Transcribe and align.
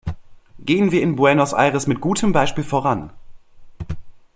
Gehen 0.57 0.89
wir 0.91 1.03
in 1.03 1.15
Buenos 1.15 1.53
Aires 1.53 1.85
mit 1.85 2.01
gutem 2.01 2.31
Beispiel 2.33 2.63
voran! 2.63 3.11